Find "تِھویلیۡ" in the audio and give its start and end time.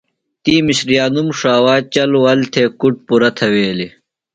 3.37-3.93